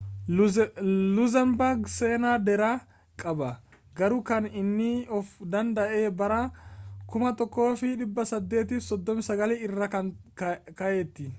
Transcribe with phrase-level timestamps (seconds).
[1.17, 2.71] luxembourg seenaa dheeraa
[3.23, 3.49] qaba
[3.99, 4.89] ,garuu kan inni
[5.19, 6.41] of-danda’e bara
[7.17, 9.89] 1839 irraa
[10.79, 11.25] ka’eetu